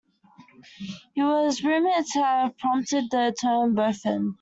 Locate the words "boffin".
3.75-4.29